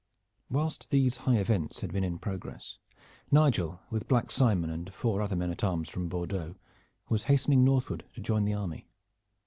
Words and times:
Whilst 0.49 0.89
these 0.89 1.17
high 1.29 1.35
events 1.35 1.81
had 1.81 1.93
been 1.93 2.03
in 2.03 2.17
progress, 2.17 2.79
Nigel 3.29 3.81
with 3.91 4.07
Black 4.07 4.31
Simon 4.31 4.71
and 4.71 4.91
four 4.91 5.21
other 5.21 5.35
men 5.35 5.51
at 5.51 5.63
arms 5.63 5.89
from 5.89 6.09
Bordeaux, 6.09 6.55
was 7.07 7.25
hastening 7.25 7.63
northward 7.63 8.03
to 8.15 8.19
join 8.21 8.45
the 8.45 8.53
army. 8.55 8.87